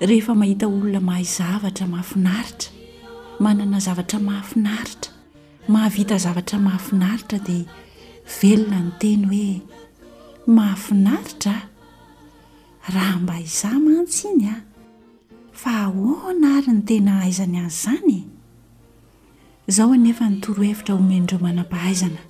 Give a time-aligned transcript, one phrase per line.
[0.00, 2.70] rehefa mahita olona mahayzavatra mahafinaritra
[3.40, 5.10] manana zavatra mahafinaritra
[5.68, 7.64] mahavita zavatra mahafinaritra dia
[8.36, 11.54] velona ny teny hoe mahafinaritra
[12.94, 14.56] raha mba haizaho mantsy iny a
[15.62, 18.20] fa ahoa ana ry ny tena aizany any izany
[19.68, 22.22] izao nefa nytorohevitra homendreo manam-pahaizana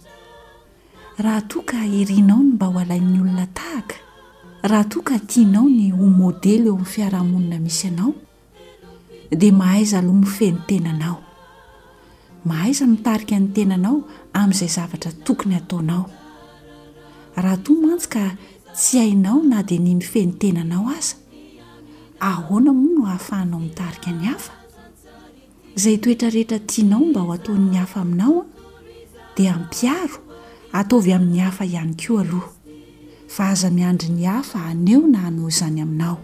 [1.24, 3.96] raha toa ka irianao no mba hoalain'ny olona tahaka
[4.62, 8.12] raha toa ka tianao ny ho modely eo amin'ny fiarahamonina misy anao
[9.30, 11.16] dea mahaiza aloha mifenotenanao
[12.44, 13.98] mahaiza nmitarika ny tenanao
[14.34, 16.04] amin'izay zavatra tokony ataonao
[17.36, 18.24] raha toa mantsy ka
[18.74, 21.16] tsy hainao na dia ny mifentenanao aza
[22.20, 24.52] ahoana moa no hahafahanao mitarika ny hafa
[25.76, 28.44] izay toetrarehetra tianao mba ho atao'ny hafa aminaoa
[29.36, 30.18] di ampiaro
[30.72, 32.57] ataovy amin'ny hafa ihany ko aoha
[33.28, 36.18] fa aza miandri ny hafa haneo na hanoh izany aminao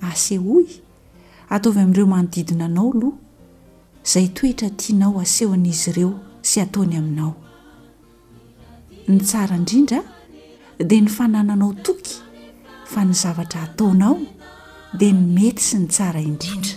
[0.00, 0.64] ase oy
[1.48, 3.16] ataovy amin'ireo manodidina anao loha
[4.04, 7.32] izay toetra tianao aseho n'izy ireo sy ataony aminao
[9.08, 10.00] ny tsara indrindra
[10.88, 12.16] dia ny fanananao toky
[12.84, 14.18] fa ny zavatra ataonao
[14.98, 16.76] dia ny mety sy ny tsara indrindra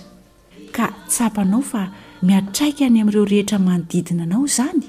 [0.75, 1.81] ka tsapanao fa
[2.25, 4.85] miatraika any amin'ireo rehetra manodidina anao zany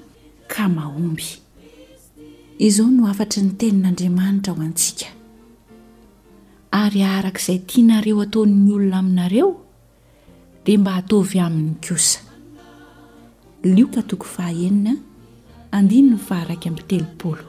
[0.52, 1.45] ka mahomby
[2.58, 5.06] izao no afatry ny tenin'andriamanitra ho antsika
[6.82, 9.48] ary aarak'izay tianareo atao'ny olona aminareo
[10.64, 12.20] dia mba hataovy amin'ny kosa
[13.64, 14.94] lioka toko fahaenina
[15.76, 17.44] andiny no faraky amy telopolo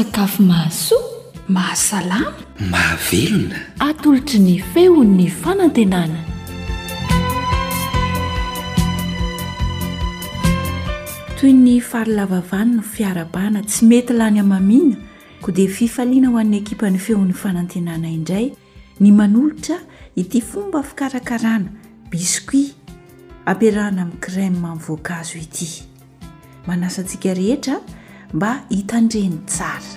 [0.02, 0.98] sakafo mahasoa
[1.48, 2.32] mahasalama
[2.70, 6.16] mahavelona atolotra ny feon'ny fanantenana
[11.38, 14.96] toy ny farilavavany no fiarabana tsy mety lany amamina
[15.44, 18.48] ko dia fifaliana ho an'ny ekipany feon'ny fanantenana indray
[19.04, 19.76] ny manolotra
[20.16, 21.68] ity fomba fikarakarana
[22.10, 22.72] biskuit
[23.44, 25.70] ampiarahana amin'ny crèm manivoankazo ity
[26.66, 27.76] manasantsika rehetra
[28.34, 29.88] mba hitandreny tsara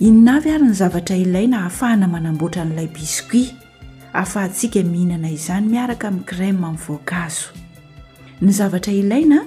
[0.00, 3.50] inona vy ary ny zavatra ilaina hahafahana manamboatra n'ilay biskuit
[4.18, 7.48] ahafahantsiaka mihinana izany miaraka min'ny crèm mamn'voangazo
[8.42, 9.38] ny zavatra ilaina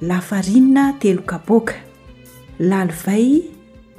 [0.00, 1.74] lafarinna telo kaboka
[2.60, 3.30] lalivay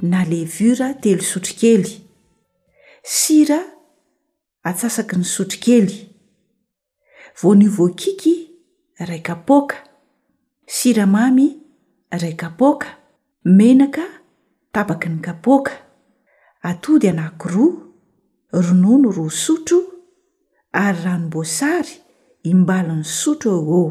[0.02, 1.92] na levura telo sotrikely
[3.20, 3.60] sira
[4.70, 6.15] atsasaky ny sotrikely
[7.42, 8.34] voanivoankiky
[9.08, 9.76] ray kapoaka
[10.66, 11.46] siramamy
[12.20, 12.86] ray kapoaka
[13.56, 14.04] menaka
[14.74, 15.72] tapaky ny kapoaka
[16.68, 17.76] atody anaky roa
[18.66, 19.80] ronono roa sotro
[20.72, 21.92] ary ranom-boasary
[22.50, 23.90] imbalony sotro eo eo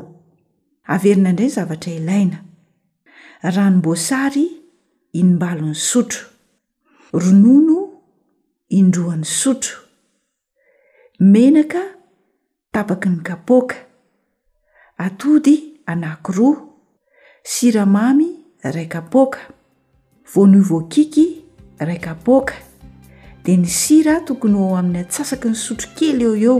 [0.94, 2.38] averina indrayy zavatra ilaina
[3.56, 4.46] ranomboasary
[5.20, 6.24] inimbalon'ny sotro
[7.24, 7.78] ronono
[8.80, 9.78] indroan'ny sotro
[11.34, 11.82] menaka
[12.76, 13.76] tabaky ny kapoka
[14.98, 15.56] atody
[15.88, 16.58] anakiroa
[17.44, 18.28] siramamy
[18.74, 19.40] ray kapoka
[20.36, 21.24] vonoivokiky
[21.80, 22.54] ray kapoka
[23.46, 26.58] dia ny sira tokony o amin'ny atsasaky ny sotrokely eo eo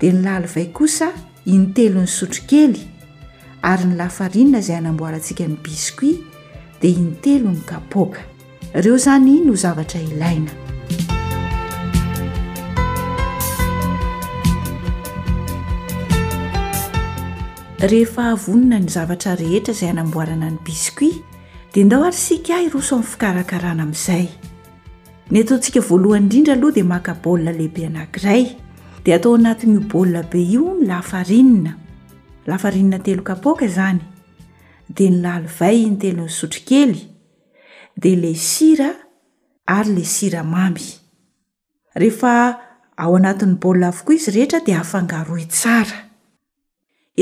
[0.00, 1.08] dia ny lahly vay kosa
[1.44, 2.82] intelo ny sotrokely
[3.62, 6.20] ary ny lafarinina izay anamboarantsika ny biskuit
[6.82, 8.20] dia intelo ny kapoka
[8.76, 10.63] ireo izany no zavatra ilaina
[17.90, 21.18] rehefa avonona ny zavatra rehetra izay anamboarana ny biskuit
[21.74, 24.26] dia ndao ary sika iroso amin'ny fikarakarana amin'izay
[25.30, 28.46] ny ataontsika voalohany indrindra aloha dia maka baolina lehibe anankiray
[29.04, 31.74] dia atao anatiny io baolina be io ny lafarinina
[32.46, 34.00] lafarinina telo kapoaka izany
[34.88, 37.04] dia nylalivay ny telo n'ny sotrokely
[38.00, 38.90] dia la sira
[39.76, 40.88] ary la siramamy
[41.94, 42.36] rehefa
[42.96, 46.03] ao anatin'ny baolila avokoa izy rehetra dia ahafangaroy tsara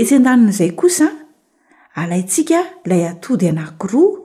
[0.00, 1.06] esy an-danina izay kosa
[2.00, 4.20] alaintsika ilay atody anankiroa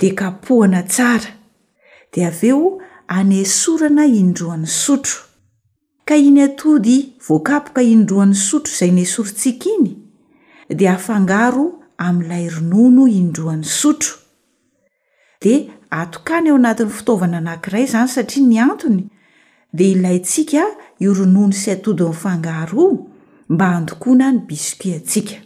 [0.00, 1.30] dia kapohana tsara
[2.12, 2.60] dia av eo
[3.16, 5.18] anesorana indroan'ny sotro
[6.08, 6.96] ka iny atody
[7.28, 9.88] voakapoka indroan'ny sotro izay nesorontsika iny
[10.78, 11.64] dia afangaro
[12.06, 14.12] amin'ilay ronono indroan'ny sotro
[15.42, 15.58] dia
[16.00, 19.02] atokany ao anatin'ny fitaovana anankiray izany satria ny antony
[19.76, 20.62] dia ilayntsika
[21.04, 22.90] ioronono sy atody amin'ny fangaroo
[23.48, 25.36] mba andokoana ny biskui atsika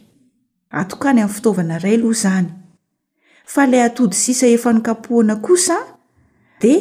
[0.80, 2.46] atokany amin'ny fitaovanaray aloha zany
[3.52, 5.76] fa lay atody sisa efany kapohana kosa
[6.62, 6.74] de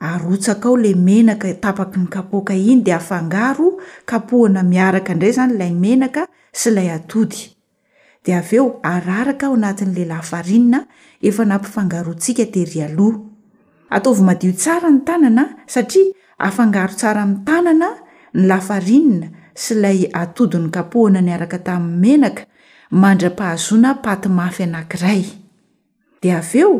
[0.00, 3.68] arotsaka ao la menaka tapaky ny kapoka iny de afangaro
[4.06, 6.22] kapohana miaraka indray zany lay menaka
[6.52, 7.38] sy lay atody
[8.24, 10.86] dea aveo araraka ao anatin'lay lafarinina
[11.28, 13.18] efa nampifangaroantsika tery aloha
[13.90, 17.88] ataovy madio tsara ny tanana satria afangaro tsara mi'ny tanana
[18.34, 19.28] ny lafarinina
[19.60, 22.42] sy ilay atodi ny kapohana ny araka tamin'ny menaka
[23.02, 25.22] mandra-pahazoana paty mafy anankiray
[26.22, 26.70] dia av eo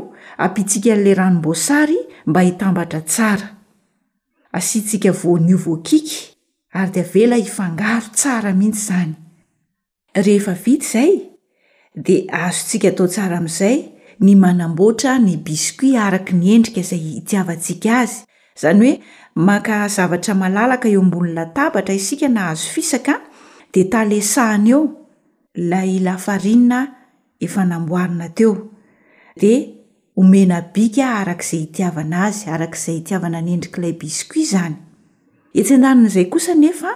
[0.47, 3.49] ampitsiaka n'lay ranomboasary mba hitambatra tsara
[4.59, 6.17] asia tsika vo niovoankiky
[6.79, 9.13] ary dia avela hifangaro tsara mihitsy izany
[10.27, 11.13] rehefa vita izay
[12.07, 13.77] dia ahazontsika atao tsara amin'izay
[14.25, 18.17] ny manamboatra ny biskuit araka ny endrika izay itiavantsiaka azy
[18.57, 18.97] izany hoe
[19.39, 23.21] makazavatra malalaka eo ambonynatabatra isika na hazo fisaka
[23.73, 24.89] de talesahana eo
[25.55, 26.95] ilay lafarinina
[27.41, 28.69] efa namboarina teo
[29.41, 29.75] de
[30.17, 34.75] homena bi k arak'izay itiavana azy arakaizay itiavana nendrikailay biskuit izany
[35.55, 36.91] etsy an-danona izay kosa nefa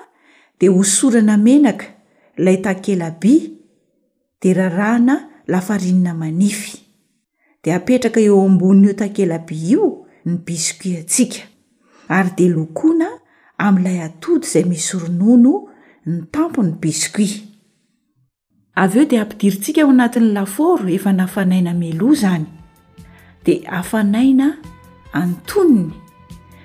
[0.61, 1.87] de hosorana menaka
[2.37, 3.51] ilay takelabia
[4.43, 5.15] de raharahana
[5.47, 6.79] lafarinina manify
[7.63, 11.54] dea apetraka eo amboninaeo takelabia io ny biskuit atsika
[12.09, 13.09] ary dia lokoana
[13.65, 15.55] amin'ilay atody izay misy ronono
[16.07, 17.35] ny tampo ny biskuit
[18.83, 22.45] avy eo dia ampidiryntsika ao anatin'ny lafaoro efa nafanaina meloa izany
[23.45, 24.49] dia afanaina
[25.13, 25.93] antoniny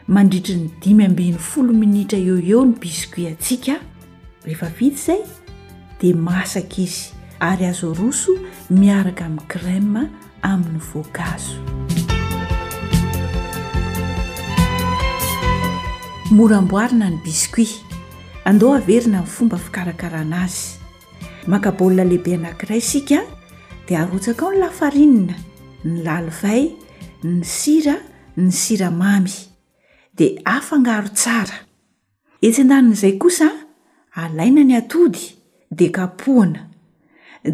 [0.07, 3.75] mandritry ny dimy ambin'ny folo minitra eo eo ny biskuit atsika
[4.45, 5.21] rehefa vita izay
[5.99, 8.31] dia masaka izy ary azo roso
[8.69, 10.03] miaraka amin'ny grèma
[10.41, 11.55] amin'ny voagazo
[16.31, 17.81] moramboarina ny biskuit
[18.45, 20.59] andao averina amin'ny fomba fikarakarana azy
[21.49, 23.17] mankabolina lehibe anankiray isika
[23.87, 25.35] dia arotsaka ao ny lafarinina
[25.85, 26.63] ny lalivay
[27.23, 27.95] ny sira
[28.37, 29.33] ny siramamy
[30.17, 31.57] dia afangaro tsara
[32.45, 33.47] etsy an-danina izay kosa
[34.21, 35.23] alaina ny atody
[35.77, 36.61] dia kapohana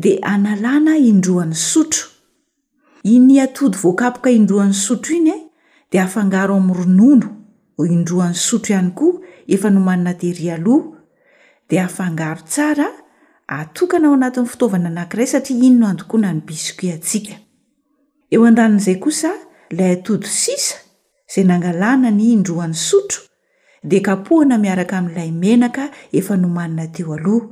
[0.03, 2.07] dia analàna indroan'ny sotro
[3.13, 5.47] iny atody voakapoka indroan'ny sotro iny a e,
[5.91, 7.27] dia afangaro amin'ny ronono
[7.83, 10.97] indroan'ny sotro ihany koa efa nomanina tery aloha
[11.69, 12.87] di afangaro tsara
[13.47, 17.35] atokana ao anatin'ny fitaovana anankiray satria iny no andokoana ny biskuit atsika
[18.33, 19.31] eoaa'zay kosa
[19.71, 20.75] ilay atodo sisa
[21.35, 23.21] zay nangalana ny indroan'ny sotro
[23.83, 27.47] dea kapohana miaraka amin'ilay menaka efa nomanina teo aloha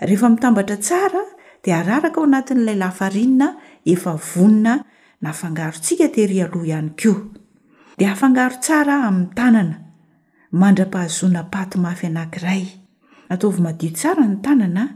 [0.00, 1.20] rehefa mitambatra tsara
[1.64, 3.48] dia araraka ao anatin'ilay lafarinina
[3.84, 4.84] efa vonina
[5.20, 7.35] na afangarontsika tery aloha ihany ko
[7.98, 9.76] di afangaro tsara amin'ny tànana
[10.60, 12.62] mandra-pahazoana pato mafy anankiray
[13.32, 14.90] ataovy madio tsara ny tànanaa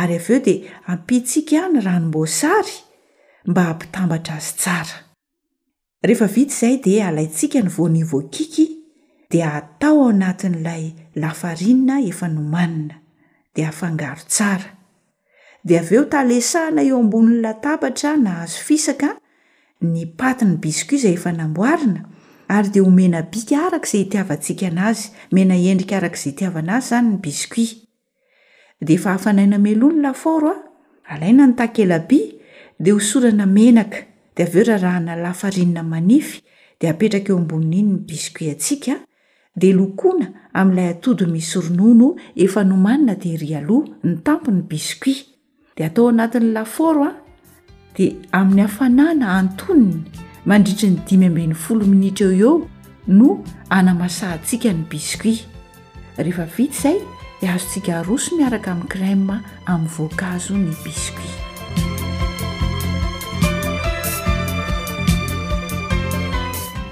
[0.00, 0.56] ary avy eo dia
[0.92, 2.76] ampitsiaka ny ranom-boasary
[3.50, 4.96] mba hampitambatra azy tsara
[6.06, 8.64] rehefa vita izay dia alaintsika ny voanivoankiky
[9.30, 10.84] dia atao ao anatin'ilay
[11.22, 12.94] lafarinina efa nomanina
[13.54, 14.68] dia hafangaro tsara
[15.66, 19.08] dia av eo talesahana eo ambonin'ny latabatra na hazo fisaka
[19.80, 22.00] ny paty ny biskuit zay efa namboarina
[22.50, 27.66] ary dea homena bika araka izay tiavantsika an'azy mena endrika arak'zay tiavanazy zany ny biskui
[28.88, 30.54] de fa afanainameloa ny lafaroa
[31.24, 32.20] aina nytakelabi
[32.84, 33.98] dea hosorana menaka
[34.36, 36.28] daeo rahrnalafaina maniy
[36.80, 39.64] dea apetrakaeo ambon'inyny biskui askad
[40.08, 40.26] oona
[40.60, 45.20] a'lay atody misy ronono efa nomanina dery aoa ny tampony biskuit
[45.76, 47.06] di atao anatn''lafro
[47.98, 48.06] di
[48.38, 49.96] amin'ny hafanana antoniny
[50.48, 52.54] mandritry ny dimy amben'ny folo minitra eo eo
[53.18, 53.30] no
[53.78, 55.40] anamasaantsika ny biskuit
[56.24, 56.98] rehefa vita izay
[57.46, 59.36] iazontsika aroso miaraka amin'ny crèma
[59.72, 61.32] amin'ny voankazo ny biskuit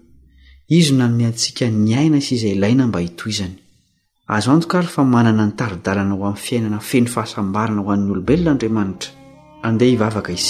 [0.77, 6.79] izy name atsika nyaina sy izay ilaina mba itoiznyazonokay fa manana nytaridalana ho amin'ny fiainana
[6.89, 10.47] feny fahasambarana hoan'ny olombelonaandriamanitraade ivvkais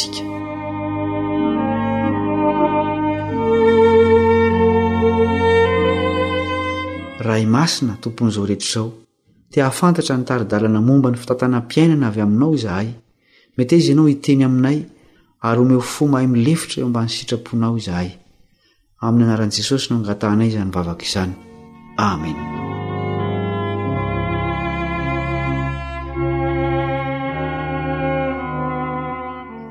[7.24, 8.92] raha i masina tompon'izao rehetra izao
[9.52, 12.90] te hahafantatra nitaridalana momba ny fitantanam-piainana avy aminao izahay
[13.58, 14.80] mety iza ianao hiteny aminay
[15.48, 18.10] ary homeo fo mahay milefitra eo mba ny sitraponao izahay
[19.06, 21.34] amin'ny anaran'i jesosy no angatahnay izany vavaka izany
[22.12, 22.38] amen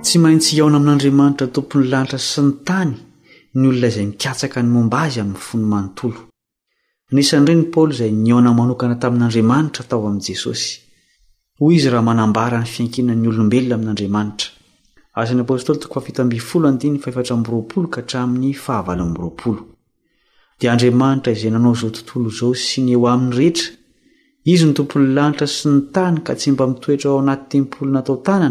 [0.05, 2.93] tsy maintsy hiaona amin'andriamanitra tompon'ny lanitra sy ny tany
[3.59, 6.21] ny olona izay mitiatsaka ny momba azy amin'ny fonomanontolo
[7.16, 10.69] nesanyireny paoly izay niona manokana tamin'n'andriamanitra tao amin' jesosy
[11.61, 14.50] hoy izy raha manambarany fiankinan'ny olombelona aminadramantraa
[15.19, 15.26] ay
[21.54, 22.02] nanao oto
[22.61, 23.45] s yeo ny
[24.50, 25.23] ehea ntopollna
[25.57, 28.50] sy nyany k tsy mba mitoetra oanaty tempolnatotanna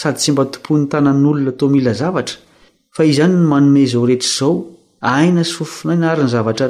[0.00, 2.34] sdy sy mba tompo'ny tanan'olona toila zavta
[2.98, 4.50] anynomeo reeo
[5.34, 5.42] na
[5.76, 6.66] finanarny zvretra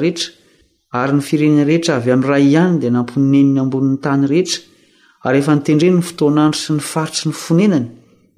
[1.01, 4.59] ary ny firenena rehetra avy any ray ihany di namponeniny ambonin'ny tany rehetra
[5.25, 7.87] ary efa nitendreny ny fotoanandro sy ny faritry ny fonenany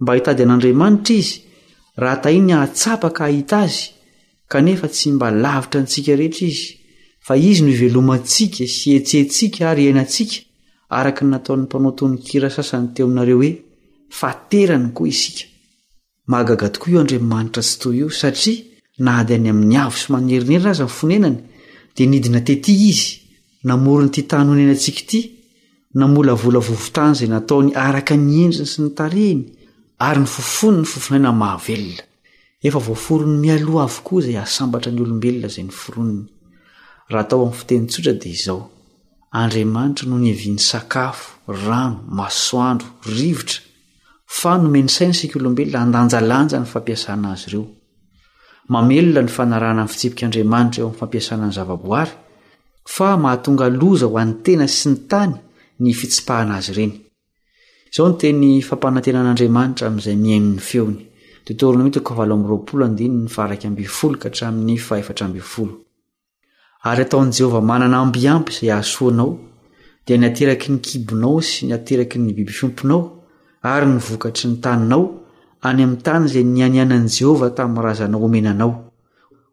[0.01, 1.33] mba hitady an'andriamanitra izy
[2.03, 3.81] raha tai ny ahtsapaka ahita azy
[4.73, 9.71] ef tsy mbaavitra antsika eaiy elomansikaa
[10.97, 12.19] aomaooni
[13.11, 13.55] ny
[16.37, 21.37] aineoeaoadrimanitra syo saa yy amin'ny avo sy manerinerya azy ny fonenany
[21.95, 23.07] di nidina tety izy
[23.63, 25.21] namoro ny ity tanony ena antsika ity
[25.95, 29.41] namola vola vovontany zay nataony araka nyendriny sy nytarehny
[30.07, 32.03] ary ny fofonyy ny fofonaina mahavelona
[32.67, 36.23] efa voaforo ny mialoha avokoa izay asambatra ny olombelona zay ny foroniny
[37.11, 38.59] raha atao amin'ny fotenitsotra dia izao
[39.39, 41.27] andriamanitra no ny avian'ny sakafo
[41.63, 43.61] rano masoandro rivotra
[44.39, 47.65] fa nomenysaina sik' olombelona andanjalanja ny fampiasanazy ireo
[48.67, 52.11] mamelona ny fanarahna ny fitsipikaandriamanitra eo a'ny fampiasanany zavaboary
[52.95, 55.33] fa mahatonga loza ho an'ny tena sy ny tany
[55.81, 56.93] ny fitsipahana azy ireny
[57.93, 60.55] zao ny teny fampanatenan'andriamanitra ami'zay nia'ny
[66.85, 69.29] eonyyataon'jehova manana ambiampy izay ahsoanao
[70.05, 73.03] dia nateraky ny kibonao sy nyateraky ny bibi fompinao
[73.73, 75.03] ary nyvokatry ny taninao
[75.65, 78.71] any amin'ny tany zay nianianan'jehova tamirazanao omenanao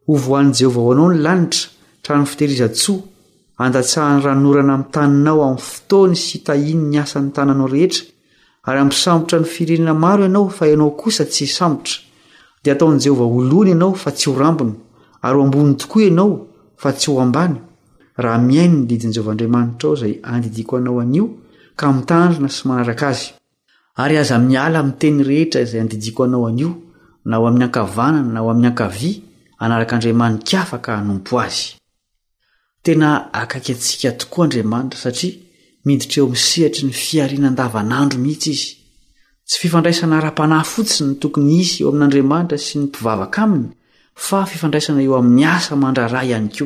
[0.06, 1.68] hovohan'jehovah ho anao ny lanitra
[2.02, 2.94] tra no fitehiriza tso
[3.64, 8.02] andatsahan'ny ranorana ami'ny taninao ami'ny fotoany sy tahiny ny asany tananao rehetra
[8.68, 11.96] ary amsambotra ny firenena maro ianao fa ianao kosa tsy sambotra
[12.62, 14.74] dia ataon'jehova oloany ianao fa tsy horambono
[15.26, 16.30] ary ho ambony tokoa ianao
[16.82, 17.54] fa tsy hoambany
[18.22, 21.26] raha miainy ny didin'ijehovaandriamanitra ao zay andidiko anao anio
[21.78, 23.28] ka mitandrina sy manaraka azy
[24.00, 26.70] ary aza miala mi'n teny rehetra izay andidiako anao an'io
[27.28, 29.20] na o amin'ny ankavanana na ho amin'ny ankavia
[29.62, 31.62] anarak'andriamanika afa ka hanompo azy
[32.84, 33.08] tena
[33.40, 35.32] akakyatsika tokoa andriamanitra satria
[35.86, 38.66] miditra eo misehatry ny fiariana an-davan'andro mihitsy izy
[39.48, 43.68] tsy fifandraisana ra-panahy fotsiny tokony isy eo amin'andriamanitra sy ny mpivavaka aminy
[44.26, 46.64] fa fifandraisana eo amin'ny asa mandra raa ihany ko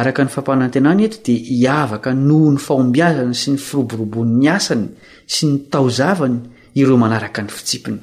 [0.00, 4.86] araka ny fampanantenany eto dia hiavaka noho ny fahombiazany sy ny firoborobony ny asany
[5.34, 6.38] sy ny taozavany
[6.80, 8.00] ireo manaraka ny fitsipiny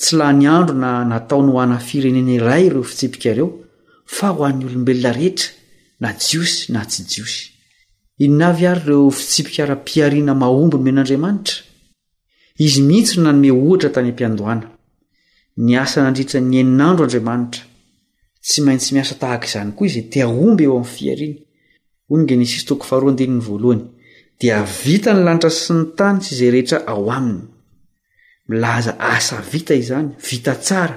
[0.00, 3.48] tsy la ny andro na natao ny ho ana firenena iray ireo fitsipika reo
[4.16, 5.48] fa ho an'ny olombelona rehetra
[6.02, 7.40] na jiosy na tsy jiosy
[8.26, 11.58] innavy ary ireo fitsipikaara-piariana mahombo ny men'andriamanitra
[12.66, 14.66] izy mihitsy no nanome ohitra tany am-piandoana
[15.64, 17.66] ni asanandritra nyeninandro andriamanitra
[18.42, 21.34] tsy maintsy miasa tahaka izany koa iza tia omby eo amin'ny fiariny
[22.12, 23.84] o nygenesisto aha valohany
[24.40, 27.42] dia vita ny lanitra sy ny tany sy izay rehetra ao aminy
[28.50, 30.96] milaza asa vita izany vita tsara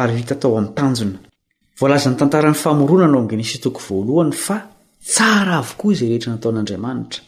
[0.00, 1.18] ary vita tao am'ntanjona
[1.80, 4.56] volaza ny tantara ny famoronana ao genesstok voalohany fa
[5.14, 7.20] tsara avokoa zay rehetra nataon'andriamanitra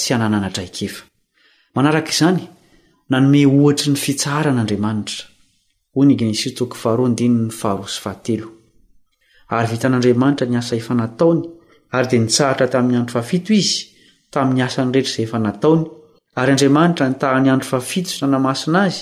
[9.73, 11.43] vitan'andriamanitra ny asa efa nataony
[11.97, 13.79] ary di nitsaratra tamin'ny andro faafito izy
[14.33, 15.83] tamin'ny asanyrehetra zay efanataony
[16.41, 18.99] ary andriamanitra nytahany andro fahafito sy nanamasina azy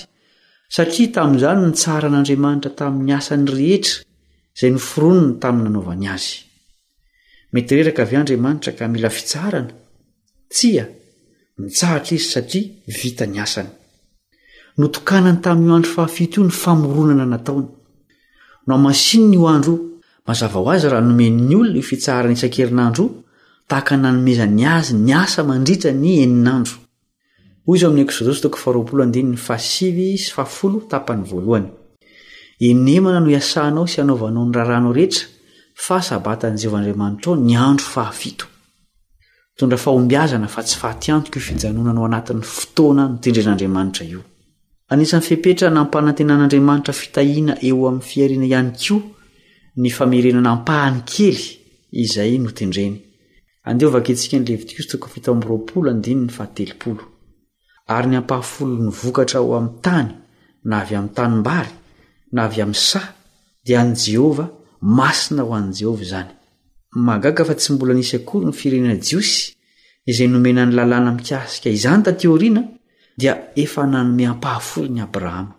[0.75, 3.95] satria tamin'izany nitsaran'andriamanitra tamin'ny asanyrehetra
[4.59, 6.46] zay nyfironony tamin'ny nanaovany azy
[7.53, 9.71] mety reraka avy andriamanitra ka mila fitsarana
[10.55, 10.83] tsia
[11.61, 12.69] mitsahatra izy satria
[13.01, 13.69] vita ny asany
[14.77, 17.67] notokanany tamin'n'io andro fahafito io ny famoronana nataony
[18.67, 19.79] nomasinny io andro o
[20.27, 23.05] mazava ho azy raha nomen'ny olona ifitsaarana isankerinandro
[23.69, 26.75] tahaka nanomezany azy ni asa mandritra ny eninandro
[35.85, 38.45] fa sabatan'jehovaandriamanitra ao nyandro fahafito
[39.57, 44.19] tondra aomiazna fa tsy fatianoko fijanona no anatin'ny fotoana notendren'andriamanitraio
[44.89, 48.95] san'ny fepetra nampahnantenan'andriamanitra fitahina eo amin'ny fiarena ihany ko
[49.81, 51.51] ny aenan ampahany kelyyi
[57.95, 60.09] ary ny ampahafolo ny vokatra o a'ny tany
[60.69, 61.73] naay am'y tanymbary
[62.33, 63.11] naay am' sahy
[63.65, 64.45] dia njehova
[64.81, 66.27] masina ho an'i jehova izany
[66.93, 69.53] magaka fa tsy mbola nisy akory ny firenena jiosy
[70.05, 72.61] izay nomena ny lalàna mikiasika izany tatioriana
[73.17, 75.55] dia efa nanome hampahafolo ny abrahama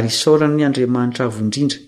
[0.00, 1.78] ry sora ny andriamanitra vo indrindra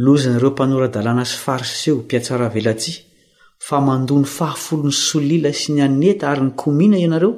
[0.00, 2.92] lozanareo mpanoradalàna sy faris seo mpiatsara velatsi
[3.66, 7.32] fa mandoa ny fahafolo ny solila sy ny aneta ary ny komina ianareo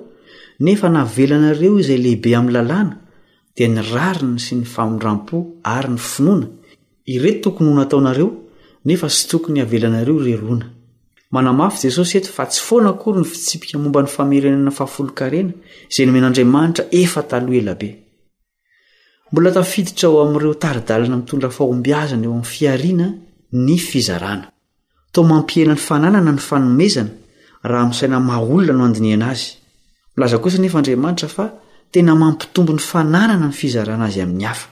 [0.65, 2.95] nefa nahavelanareo izay lehibe amin'ny lalàna
[3.57, 5.37] dia nirariny sy ny famondram-po
[5.77, 6.47] ary ny finoana
[7.15, 8.29] ire tokony hona taonareo
[8.89, 10.69] nefa sy tokony havelanareo rerona
[11.35, 15.53] manamafy jesosy eto fa tsy foana kory ny fitsipika momba ny famerenana fahafolo-karena
[15.91, 18.04] izay nomen'andriamanitra efa taloelabe
[19.35, 23.07] mbola tafiditra o am'ireo taridalana mitondra fahombiazana eo am'ny fiariana
[23.67, 24.47] ny fizarana
[25.13, 27.13] to mampienany fananana ny fanomezana
[27.71, 29.47] raha misaina maaolona no andiniana azy
[30.17, 31.45] milaza kosy nefa andriamanitra fa
[31.93, 34.67] tena mampitombo ny fananana ny fizarana azy amin'ny hafa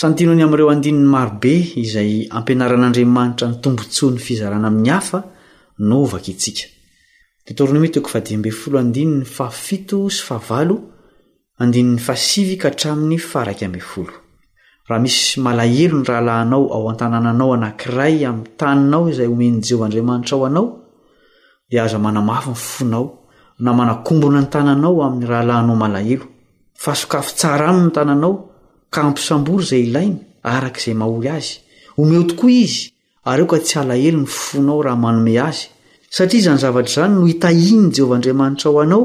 [0.00, 5.18] saninony ami'ireo andininy marobe izay ampinaran'andriamanitra nytombontso ny fizarana amin'ny hafa
[5.88, 6.26] noik
[11.62, 14.06] andin'ny fasivika hatrami'ny farkoo
[14.88, 15.22] raha misy
[15.60, 20.66] lahelo ny rahalanao ao antnnanao anankiray ami'ny taninao zay omen'jehovaandriamanitra oanao
[21.70, 23.04] dia aza manamafy ny fonao
[23.64, 26.26] na manakombona ny tananao amin'ny rahalanao malahelo
[26.82, 28.32] fasokafo tsara an ny tananao
[28.94, 30.16] ka ampisambory zay ilaina
[30.54, 31.52] arak'izay maory azy
[32.00, 32.80] omeo tokoa izy
[33.30, 35.62] ary eo ka tsy alahelo ny fonao rahamanome azy
[36.16, 39.02] satriazany zavatr' izany no itainny jehovaandriamanitra o anao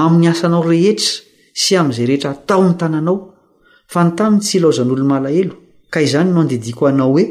[0.00, 1.22] amin'ny asanao rehetra
[1.60, 3.20] sy am'zay rehetra atao ny tananao
[3.92, 5.54] fa ny taminy tsy ilaozan'olo malahelo
[5.92, 7.24] ka izany noandidiko anao hoe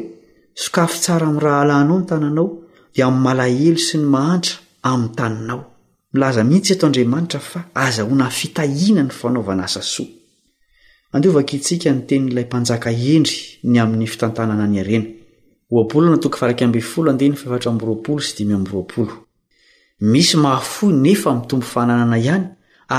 [0.62, 2.46] sokafo tsara ami'ny raha alahnao ny tananao
[2.94, 4.56] dia ami'nymalahelo sy ny mahantra
[4.92, 5.60] amn'ny taninao
[6.50, 10.04] mihitsy ato andriamanitra fa azahonafitahina ny fanaovanaoo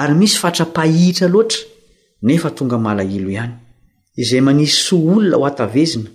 [0.02, 1.60] ary misy fatrapahihitra loatra
[2.28, 3.56] nefa tonga malahelo ihany
[4.22, 6.10] izay manis so olona ho atezina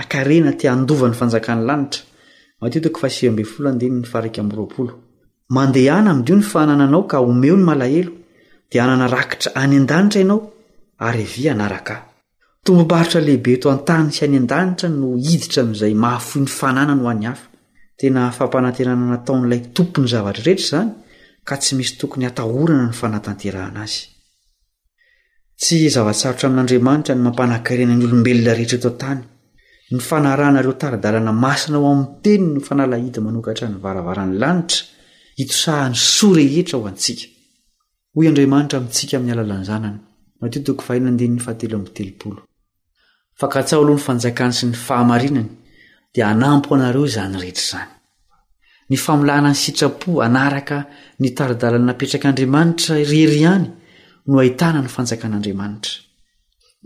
[5.62, 8.10] anynado n fana anao ka oeony malaheo
[8.70, 8.72] d
[9.20, 11.98] akitra any andanitraiaao
[12.66, 17.40] tomboparitralehibe to antany sy any a-danitra no iditra amin'zay mahaf ny fananany hoanyhaf
[18.02, 20.90] tena fampananterana nataon'ilay tompo ny zavatrarehetra izany
[21.48, 24.02] ka tsy misy tokony hatahorana ny fanatanterahana azy
[25.62, 29.22] tsy zavatsarotra amin'andriamanitra ny mampanan-kirenany olombelona rehetra eton-tany
[29.94, 34.82] ny fanarahnareo taridalana masina ho amin'ny teny no fanalahida manokatra nyvaravarany lanitra
[35.44, 36.78] itosahany soa rehetra
[43.40, 45.44] ho tkalohan fanjakany sy ny fahanny
[46.12, 47.90] dia anampo anareo izany rehetra izany
[48.92, 50.78] ny famolana ny sitrapo anaraka
[51.22, 53.68] ny taridalana napetrak'andriamanitra rery ihany
[54.28, 55.94] no hahitana ny fanjakan'andriamanitra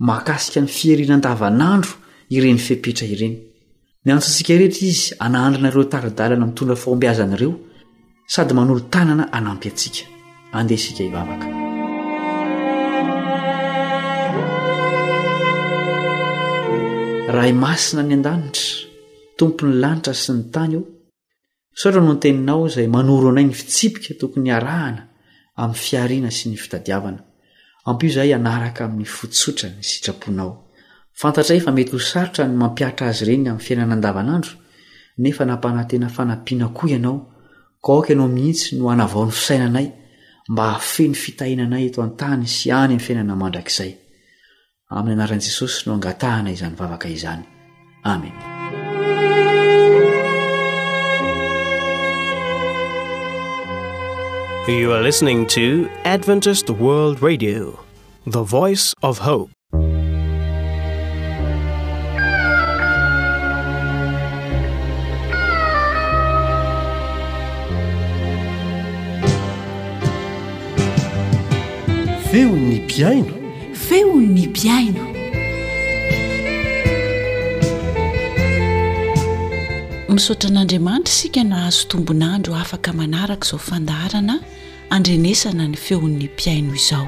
[0.09, 1.93] makasika ny fierinan-davan'andro
[2.37, 3.35] ireny fepetra ireny
[4.05, 7.51] miantsontsika rehetra izy anandronareo taridalana mitondra fombi azanareo
[8.33, 10.03] sady manolo-tanana anampy atsika
[10.57, 11.47] andeha sika ivavaka
[17.33, 18.93] raha imasina ny an-danitra
[19.35, 20.83] tompony lanitra sy ny tany o
[21.75, 26.29] sotra nonteninao zay manoroanay ny fiika toky pynyhaonyapiatra
[33.09, 34.39] azy renyamn'ny fiainnndaanano
[35.17, 37.17] nefa nampanantena fanapiana koa ianao
[37.83, 39.87] k kianao mihitsy no anavaony fisainanay
[40.51, 43.91] mba ahafeny fitahinanay eto antany sy any myiainana mandrakzay
[44.95, 47.43] amin'ny anaran' jesosy no angatahana izany vavaka izany
[48.03, 48.54] amen
[54.73, 57.79] you are listening to adventised world radio
[58.25, 59.51] the voice of hope
[72.31, 73.35] feu ni piaino
[73.89, 75.14] feu ni piaino
[80.15, 84.39] misotra an'andriamanitra isika na hazo tombonandro afaka manaraka izao fandarana
[84.89, 87.07] andrenesana ny feon'ny mpiaino izao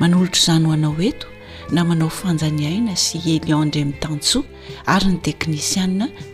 [0.00, 1.26] manolotra izany hoanao eto
[1.74, 4.44] na manao fanjaniaina sy eliandremitantsoa
[4.86, 5.88] ary ny teknisiaa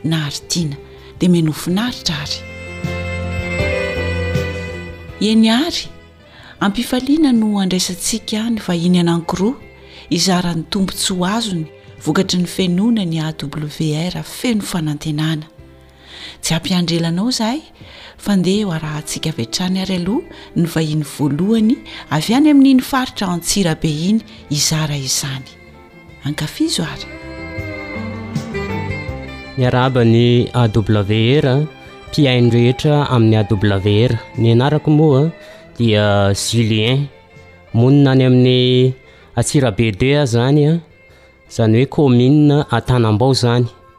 [0.05, 0.77] na haritiana
[1.19, 2.37] dia menofinaritra ary
[5.31, 5.83] eny ary
[6.61, 9.55] ampifaliana no andraisantsika ny vahiny anankiroa
[10.19, 11.67] izaran'ny tombontso azony
[12.05, 13.29] vokatry ny fenoana ny a
[13.63, 13.71] w
[14.11, 15.47] r a feno fanantenana
[16.49, 17.59] zy ampiandrelanao zahay
[18.25, 20.25] fandeha o ara antsika avetrany ary aloha
[20.59, 21.75] ny vahiny voalohany
[22.17, 24.21] avy any amin'iny faritra antsirabe iny
[24.59, 25.47] izara izany
[26.29, 27.09] ankafizo ary
[29.59, 30.25] miarabany
[30.61, 31.13] a w
[31.45, 31.47] r
[32.11, 35.23] mpiainy rehetra amin'ny a w r mianaraka moa
[35.81, 36.07] dia
[36.45, 37.01] julien
[37.79, 38.95] monina any amin'ny
[39.41, 40.73] atsira be de a zany a
[41.51, 43.69] izany hoe kômine atanambao zany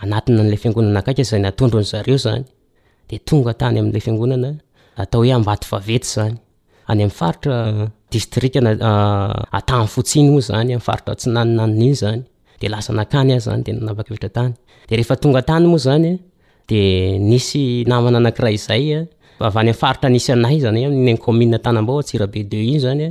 [0.00, 2.44] anatiny an'lay fiangonana akaika zany atondrony zareo zany
[3.08, 6.28] de tonga tany amla fiangonanaaobaotiyoa
[13.38, 16.14] zayfaiaefa tonga tany moa zanya
[16.68, 16.80] de
[17.30, 17.62] nisy
[17.94, 18.94] aana anaira zayy
[19.46, 20.18] aitr ny
[20.50, 23.08] ayzaynb asiabe de iny zanya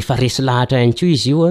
[0.00, 1.50] efa resy lahatra anyko izy io a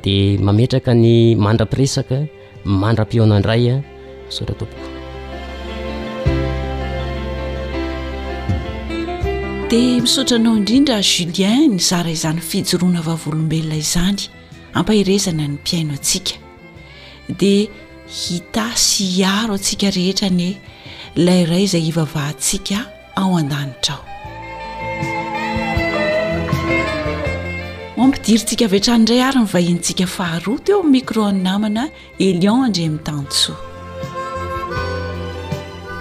[0.00, 2.18] dia mametraka ny mandra-piresaka
[2.64, 3.74] mandra-piona andraya
[4.26, 4.90] misotratompoko
[9.70, 14.20] dia misaotranao indrindra julien ny zara izany fijoroana avavolombelona izany
[14.80, 16.36] ampahirezana ny mpiaino antsika
[17.38, 17.68] dia
[18.20, 20.48] hita sy aro atsika rehetra ny
[21.16, 22.78] ilairay zay hivavahantsika
[23.20, 24.11] ao an-danitrao
[27.96, 31.84] mompidirytsika avetranindray ary ny vahintsika faharoat eo micro n namana
[32.18, 33.56] elion andre ami'n tansoa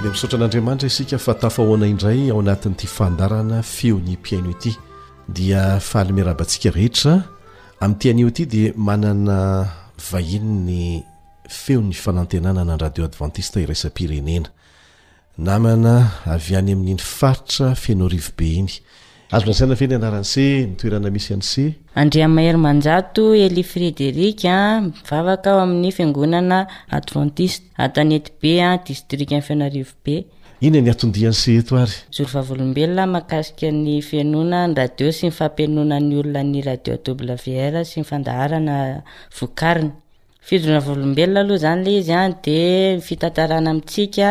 [0.04, 4.72] de misotra n'andriamanitra isika fa tafahoana indray ao anatin'ity fandarana feo nimpiano ity
[5.34, 7.14] dia fahalimerabantsika rehetra
[7.82, 9.38] amin'tianio ity dia manana
[10.10, 10.82] vahini ny
[11.50, 14.48] feon'ny fanantenana nany radio advantiste iraisa-pirenena
[15.38, 15.94] namana
[16.36, 18.80] avy any amin'n'iny faritra feno arivo be iny
[19.36, 21.64] azo lasaina feny anarany ce nytoerana misy anyce
[22.02, 26.58] andriamahery manjato ely frederika ah, mivavaka ao amin'ny fiangonana
[26.98, 30.16] adventiste atanety bea ah, distrika aminy finarivo be
[30.68, 35.24] iny ny atondia any ce eto ary jolofa volombelona mahakasika ny fenona ny radio sy
[35.30, 38.76] my fampenonany olonany radio wr sy ny fandaharana
[39.40, 39.92] vokariny
[40.48, 42.60] fidorona volombelona aloha zany la izy a de
[43.08, 44.28] fitantarana amintsika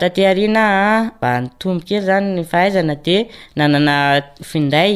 [0.00, 3.16] tatea rina ah, mba nitombokely zany ny ahaizana de
[3.56, 3.96] nanana
[4.42, 4.92] finday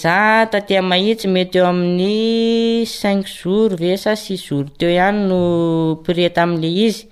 [0.00, 0.18] za
[0.52, 5.40] tatea mahitsy mety eo amin'ny cinq jour esa six jour teo ihany no
[6.06, 7.06] preta ami'lay izy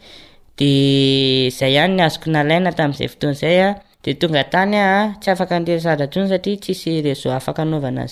[0.59, 3.75] dezay any ny azoko nalaina tamin'izay fotoanzay a ah.
[4.05, 8.09] de tonga tanytsy ah, afaka ntesaaony sari tssy aaaaeodrayl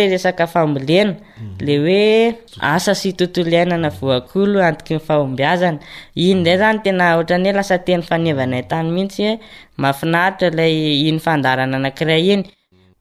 [0.00, 0.32] eaa
[5.08, 9.36] aoeaayatena otraye lasa teny fanevanay tany mihitsy eh.
[9.82, 10.74] mafinaritra lay
[11.08, 12.44] iny fandarana anakiray iny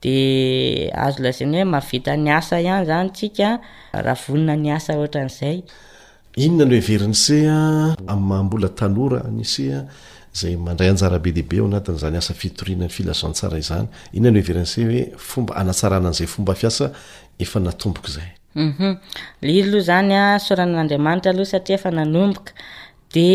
[0.03, 3.49] de azo lazany hoe mavita ny asa ihany zany ntsika
[4.05, 5.63] raha vonina ny asa ohatran'zayhiy
[18.55, 18.97] mhm.
[19.69, 22.51] loha zany a soranan'andriamanitra aloha satria efa nanomboka
[23.13, 23.29] de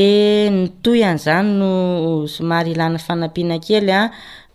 [0.61, 1.71] nytoy iany zany no
[2.35, 4.03] somary ilana fanampiana kely a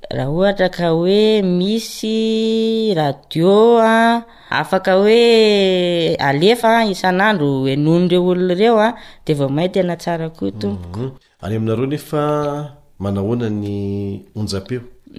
[0.09, 8.79] raha ohatra ka oe misy radio a afaka oe alefa isan'andro e nonreo olon reo
[8.79, 8.89] a
[9.25, 10.59] de vao mahay tena tsara ko mhm.
[10.59, 11.11] tompoony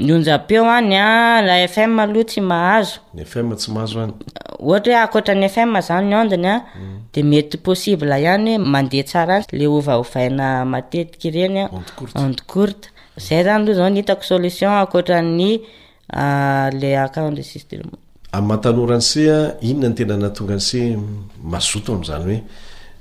[0.01, 2.99] onja-peo any a la fm aloha tsy mahazohz
[4.59, 6.99] ohatra hoe akotra ny fm zany ny ndny a mhm.
[7.15, 11.71] de mety possible ihany hoe mandeha tsara any le ova hovaina matetika renya
[12.15, 17.89] andkourt zay zany loha zao nhitako solition akotranyleakondresdr ah,
[18.39, 19.25] amy matanorany se
[19.63, 20.81] inona n tena natonganse
[21.53, 22.41] mazotony zany oe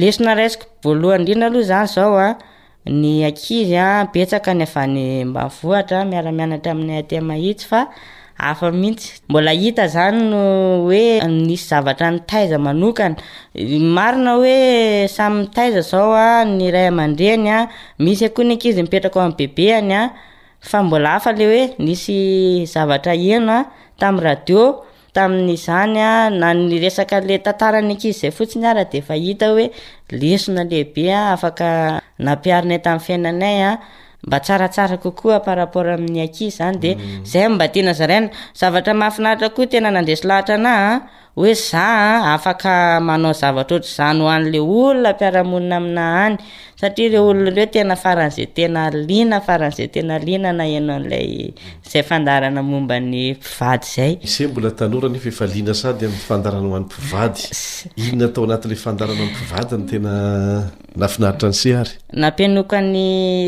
[0.00, 2.28] lesona rasiko voalohanyndrindra aloha zany zao a
[2.86, 7.80] ny akizy a betsaka ny avany mbanivohatra miaramianatra amin'nay atya mahitsy fa
[8.38, 10.40] afa mihitsy mbola hita zany no
[10.88, 13.16] oe nisy zavatra nytaiza manokana
[13.94, 17.58] marina hoe samytaiza zao a ny ray aman-dreany a
[17.98, 20.02] misy akoa ny ankizy mipetraka o ami' bebeany a
[20.60, 23.64] fa mbola hafa le oe nisy zavatra eno a
[24.00, 28.98] tami'ny radio tamin'n'izany a na ny resaka le tantara ny ankizy izay fotsiny araha de
[29.02, 29.66] efa hita hoe
[30.20, 31.68] lesona lehibea afaka
[32.26, 33.72] nampiarinay tamin'ny fiainanay a
[34.26, 37.24] mba tsaratsara kokoa par rapport amin'ny akiy izany de mm.
[37.26, 38.28] izay mba tyanazaraina
[38.60, 44.20] zavatra mahafinahitra koa tena nandreso lahatra anahy a hoe za afaka manao zavatra ohatra zany
[44.20, 46.36] hoanyle olona mpiaramonina amina any
[46.76, 49.42] satria le olona ireo tena faran'zey tenalina
[50.48, 51.50] aaneeaayampinokany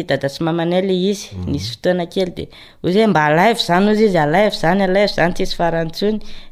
[0.09, 1.51] dadasy mamanay le izy mhm.
[1.51, 2.49] nisy fotoanakely de
[2.85, 6.19] oza e mba alavo zany ozy izy alaivo zany alavo zany tsy isy farantsony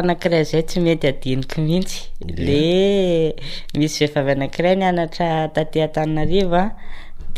[0.00, 3.34] anakiray zay tsy mety adiniko mihtsy le
[3.78, 6.64] misy vefa avy anakiray ny anatra tateatannarivoa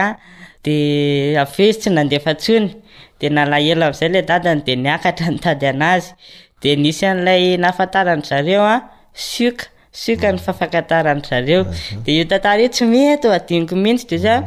[0.65, 0.75] de
[1.45, 6.07] aezy tsy nandeasonyde nalaelo azay le dadany de niakatra nytady anazy
[6.63, 12.39] de nisy an'lay naataranreo askaska ny aaataraneooa
[12.73, 13.27] tsy mety
[13.57, 14.37] iko ihtsyaha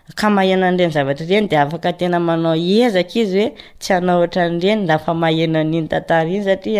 [0.15, 4.81] ka mahenanreny zavatra reny de afaka tena manao ezaka izy hoe tsy anao ohatra nreny
[4.89, 6.73] lafa mahenaaniny tatariny satri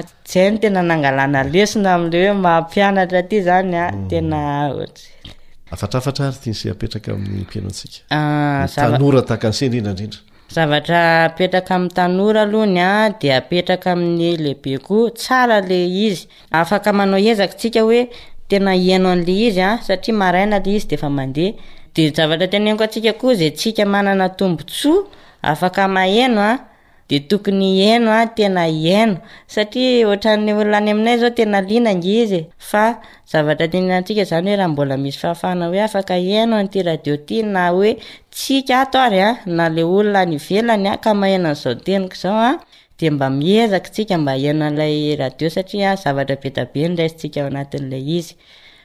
[0.60, 4.08] tena nangalana lesona amleoe mampianatra ty zany ah, hmm.
[4.08, 5.02] tenaohaty
[5.78, 6.00] zaatra
[6.70, 7.46] apetraka aminy
[8.10, 8.66] ah,
[11.94, 18.08] tanora alony a de apetraka amin'ny lehibe koa tsara le izy afaka manao ezaktsika hoe
[18.48, 21.52] tena eno an'le izy a satria maaina le izy deefa mandea
[21.94, 25.06] de zavatra tena enko atsika koa izay tsika manana tombo tsoa
[25.42, 26.52] afaka maheno a
[27.08, 29.16] de tokony iaino a tena iano
[29.52, 32.32] satria ohatrany olona any aminay zao tena linangy iz
[32.70, 32.84] fa
[33.30, 37.62] zavatra tinatsika zany hoe raha mbola misy fahafahana hoe afaka iano nity radio ty na
[37.76, 37.90] oe
[38.34, 43.06] tsika ato ary a na le olona ny velany a ka mahinan'zao teniko zao ade
[43.12, 47.48] mba miezak tsika mba aino an'lay radio satria zavatra be tabe ny drayy tsika ao
[47.52, 48.32] anatin'ilay izy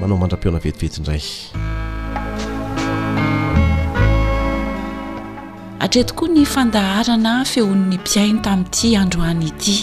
[0.00, 1.24] manao mandram-piona vetivetiindray
[5.84, 9.76] atretokoa ny fandaharana fehon'ny mpiaina tamin'ity androany ity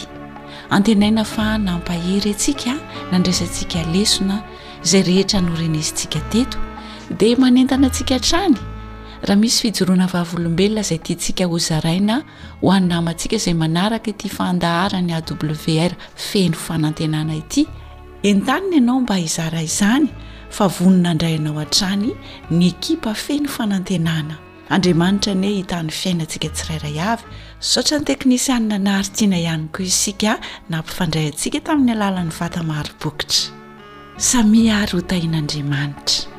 [0.77, 2.73] antenaina fa nampahery antsika
[3.11, 4.37] nandraisantsika lesona
[4.85, 6.57] izay rehetra norenizintsika teto
[7.19, 8.57] dia manentana antsika trany
[9.27, 12.15] raha misy fijoroana vavolombelona izay ti tsika ho zaraina
[12.61, 17.65] ho aninamantsika izay manaraka ty fandaharany a w r feny fanantenana ity
[18.23, 20.07] entanina ianao mba hizara izany
[20.49, 22.11] fa vonona andray nao han-trany
[22.51, 24.35] ny ekipa feno fanantenana
[24.75, 27.23] andriamanitra anyhoe hitany fiainantsika tsirairay avy
[27.71, 33.51] sotra ny teknisianna naharitiana ihany ko isika na mpifandray antsika tamin'ny alalan'ny vatamaaribokitra
[34.29, 36.32] samia ary ho tahin'andriamanitra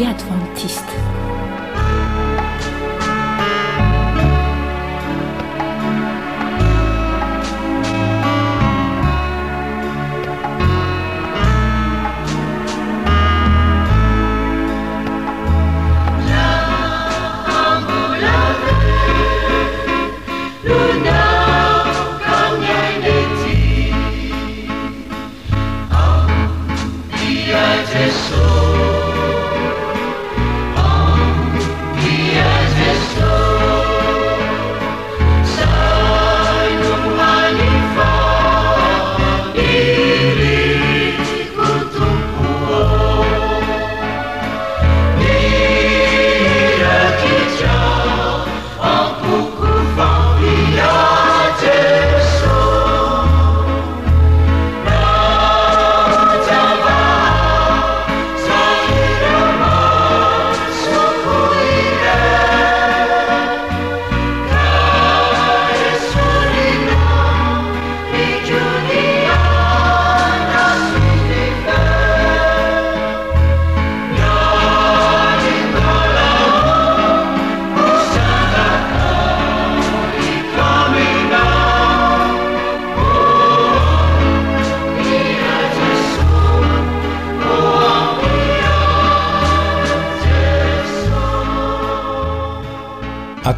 [0.00, 0.84] درمتيست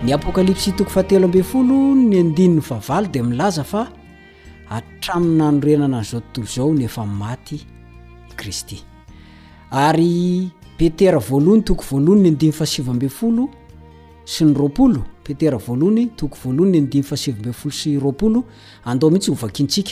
[0.04, 1.76] ny apokalipsy toko fahatelo mbfolo
[2.08, 3.80] ny andinny vavaly di milaza fa
[4.76, 7.56] atramin'ny nanorenana nzao tontolo zao nefa nymaty
[8.38, 8.78] kristy
[9.76, 10.48] ary
[10.78, 13.44] petera voalohany toko voalohany ny andimy fasivambe folo
[14.32, 19.84] sy ny roapolo petera voalohany toko voaloha nydyb folo syoooad mihitsy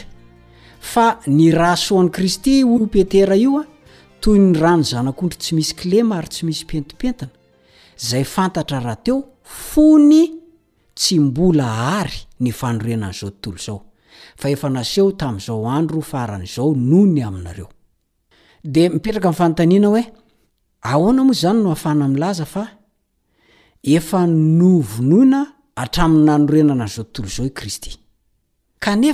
[1.38, 2.54] ny ra soany kristy
[3.02, 3.64] etera ioa
[4.22, 7.30] toy ny rany zanakontry tsy misy klema ary tsy misy pientipentina
[8.08, 9.18] zay fantatra rahateo
[9.70, 10.22] fony
[10.98, 11.68] tsy mbola
[12.00, 17.32] ary ny oanaooeo tami'zao andro faranzao nony ao
[18.64, 20.02] de mipetraka nfanontaniana hoe
[20.82, 22.64] ahoana moa zany no ahafana milaza fa
[23.96, 25.40] efa novonoina
[25.82, 27.90] atrami'ny nanorenana anzao tontolo zao kristy
[29.10, 29.12] e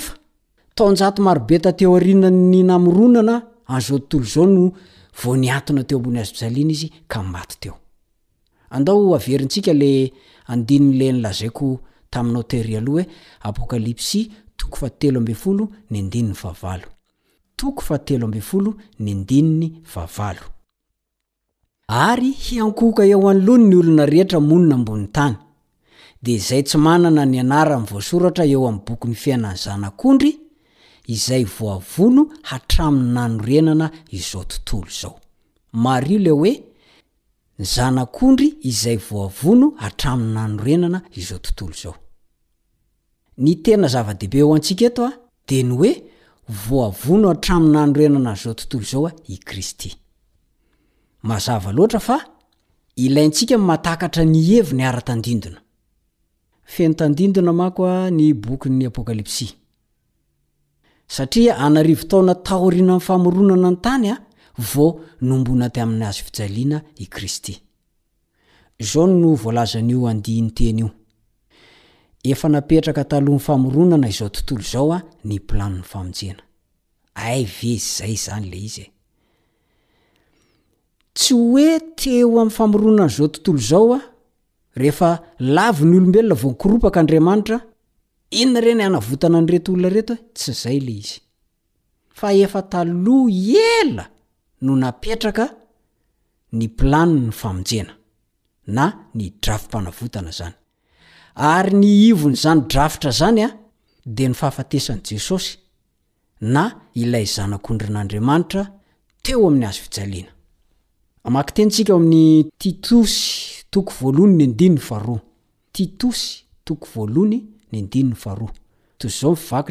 [0.76, 4.72] tonjato marobeta teo arinany namoronana anzao tontolo zao no
[5.20, 5.76] vaona toon
[12.22, 12.42] ana o
[14.94, 15.22] teo
[15.92, 16.34] nyinny
[21.88, 25.34] ary hiankoka eo anolono ny olona rehetra monina ambony tany
[26.22, 30.38] di izay tsy manana nyanara anyvoasoratra eo am boky nifiainany zanak'ondry
[31.06, 35.18] izay voavono hatraminy nanorenana izao tontolo zao
[35.72, 36.52] mar io leoe
[37.58, 41.94] zanak'ondry izay vovono hatramynorenana izao tntolo zao
[43.38, 45.12] nytena zava-dehibe eoantsika etoa
[45.48, 46.09] d ny e
[46.50, 49.90] voavono atraminanorenana ayzao tontolo zao a i kristy
[51.22, 52.18] mazava loatra fa
[52.96, 55.58] ilayntsika nymatakatra ny hevi ny ara-tandindona
[56.64, 59.52] fenotandidona mako a ny bokny apôkalipsia
[61.08, 64.14] satria anarivo taona taoriana n'nyfamoronana ny tany a
[64.74, 67.54] vo nombona ty amin'ny azo fijaliana i kristy
[68.78, 70.90] izao no voalaza n'io andihany teny io
[72.22, 76.42] efa napetraka talohannyfamoronana izao tontolo zao a ny planny famonjena
[77.14, 78.88] aive zay zany le izy e?
[81.14, 84.00] tsy oe teo ami'n famoronana zao tontolo zao a
[84.76, 87.60] rehefa lavi ny olombelona vo nkoropaka adriamanitra
[88.40, 90.16] inona re ny e anavotana nreto olona reto e?
[90.34, 91.20] tsy zay le izy
[92.18, 93.32] fa efa taloha
[93.80, 94.06] ela
[94.60, 95.48] no napetraka
[96.52, 97.96] ny plany ny famonjena
[98.66, 100.59] na ny dravo-panavotana zany
[101.40, 103.48] ary ny ivon' zany drafitra zany a
[104.16, 105.52] de ny fahafatesan' jesosy
[106.54, 106.64] na
[107.00, 108.62] ilay zanak'ondrin'andriamanitra
[109.24, 109.78] teo amin'ny az
[111.24, 113.16] a tetsikaami'y titos
[113.70, 113.84] to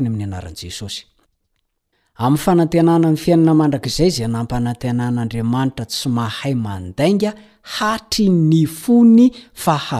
[0.02, 0.26] n'ny
[2.44, 7.32] fananenana a'ny fiainana mandrak'izay zay nampanantenan'andriamanitra tsy mahay mandainga
[7.76, 9.26] hatry ny fony
[9.64, 10.00] faha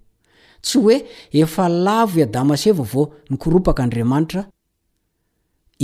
[0.61, 0.97] tsy hoe
[1.31, 4.41] efa lavo iadama s eva va nykoropaka andriamanitra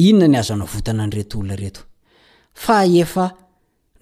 [0.07, 1.81] inona ny azona votana anretoolna reto
[2.63, 3.25] fa efa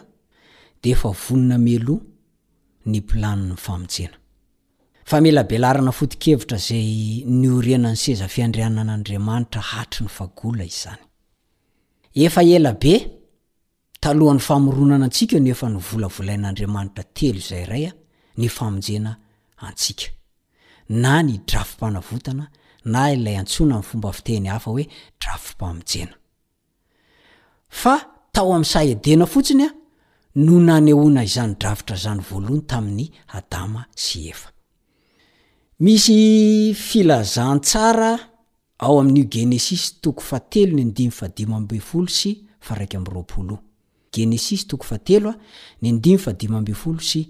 [6.67, 6.83] zay
[7.25, 11.01] nnnsezafindriana an'andramanitra hatr ny fagoa izyzany
[12.26, 12.93] efa elabe
[14.01, 17.91] talohan'ny famoronana antsika no efa ny volavolain'andriamanitra telo izay iray a
[18.39, 19.11] ny famonjena
[19.68, 20.07] antsika
[21.03, 22.45] na ny dravim-panavotana
[22.93, 24.84] na ilay antsona am'ny fomba fiteny hafa hoe
[25.22, 26.13] drafim-pamonjena
[27.82, 27.93] fa
[28.36, 29.70] tao amin'n sa edena fotsiny a
[30.45, 33.05] no nany ahoana izany dravitra zany voalohany tamin'ny
[33.38, 34.49] adama sy efa
[35.84, 36.18] misy
[36.88, 38.11] filazantsara
[38.78, 43.59] ao amin'io genesis toko fa telo ny andimy fadimy mbifolo sy faraik amy ropolo o
[44.13, 45.34] genesis toko fateloa
[45.82, 47.23] ny andimy fadimmbifolo sy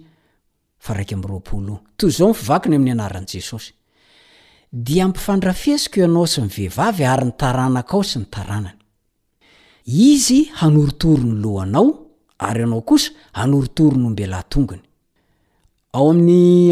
[0.84, 3.74] faraiky ambroapolo toy zao mi fivakiny amin'ny anaran' jesosy
[4.72, 8.26] di mpifandrafesiko oanao sy ni vehivavy ary ny taranak ao sy ny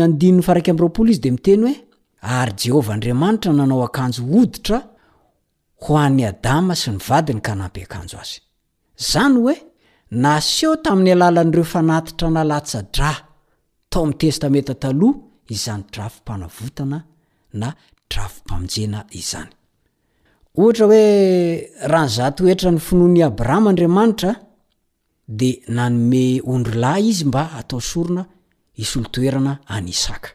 [0.05, 1.84] aanayyaa koey
[2.25, 4.81] ary jehova andriamanitra nanao akanjo oditra
[5.85, 8.37] ho an'ny adama sy ny vadiny ka napy akanjo azy
[9.23, 9.55] any oe
[10.23, 13.11] na so tamin'ny alalan'reo fanatitra nalatsadra
[13.91, 14.91] taotestametataa
[15.53, 16.97] izany drafompanavotana
[17.61, 17.67] na
[18.09, 18.99] drapanena
[22.41, 24.31] oetra ny fnoanyabrahamaadramatra
[25.39, 25.63] d
[26.53, 28.23] ondrlahy izy mba atao sorona
[28.83, 30.34] isolooerana aniaa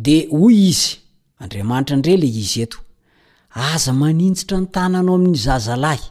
[0.00, 0.96] de hoy izy
[1.42, 2.78] andriamanitra ndre le izy eto
[3.70, 6.04] aza maninjitra ny tananao amin'ny zazalahy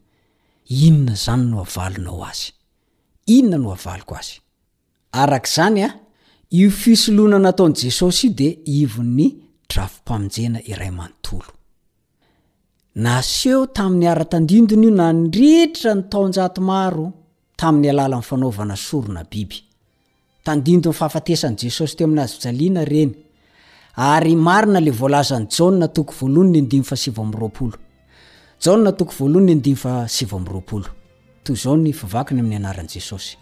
[5.58, 5.94] anya
[6.52, 8.56] iofisoloana nataon jesosy deo
[13.74, 17.06] tamin'ny ara-tandindony io nandritra ny taonjato maro
[17.58, 19.56] tamin'ny alala nyfanaovana sorona biby
[20.44, 23.14] tandindo 'ny fahafatesan' jesosy teo amin'azy ijaliana reny
[23.96, 26.44] ary marina la voalazany jaa toko oao
[28.62, 30.86] ja toko voalohany andiny fa svmroaolo
[31.44, 33.38] to zao ny fvakany amin'ny anaran' jesosy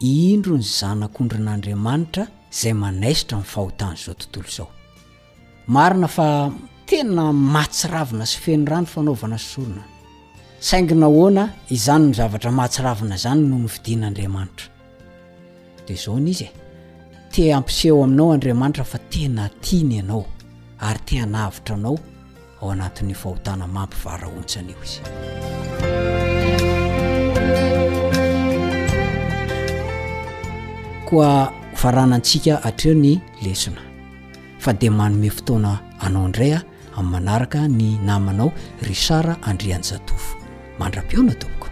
[0.00, 6.26] indro ny zanak'ondrin'andriamanitra zay manaisitra nifahotany zaoina fa
[6.88, 7.24] tena
[7.56, 9.84] matsiravina sy fenyrano fanaovana sorona
[10.68, 11.44] saingna hoana
[11.76, 14.66] izany no zavatra mahatsiravina zany noho nyvidin'adriamanitra
[15.86, 16.48] d zaniz e.
[17.32, 20.22] t ampiseho aminao andriamanitra fa tena tiny anao
[20.88, 21.96] ary tianavitra anao
[22.62, 25.00] ao anatin'ny fahotana mampy varaotsanaeo izy
[31.10, 31.52] koa
[31.82, 33.12] farana antsika atreo ny
[33.44, 33.82] lesona
[34.62, 35.72] fa dia manome fotoana
[36.06, 36.58] anao ndraya
[36.98, 38.48] amin'ny manaraka ny namanao
[38.88, 40.32] rysara andreany zatofo
[40.78, 41.66] mandra-peona toboko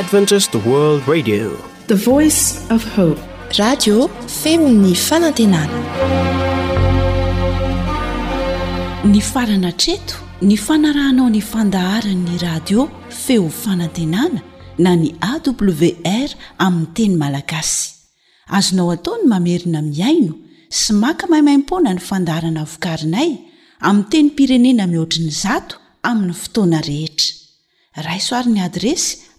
[0.00, 0.32] emny
[9.32, 14.40] farana treto ny fanarahnao ny fandaharanyny radio feo fanantenana
[14.78, 17.94] na ny awr aminny teny malagasy
[18.56, 20.34] azonao ataony mamerina miaino
[20.80, 23.32] sy maka maimaimpona ny fandaharana vokarinay
[23.88, 25.74] ami teny pirenena mihoatriny zato
[26.08, 27.34] amin'ny fotoana rehetra
[28.08, 29.29] raisoarin'ny adresy